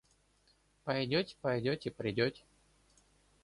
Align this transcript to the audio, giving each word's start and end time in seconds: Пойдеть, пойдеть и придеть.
Пойдеть, 0.83 1.37
пойдеть 1.41 1.85
и 1.85 1.91
придеть. 1.91 2.43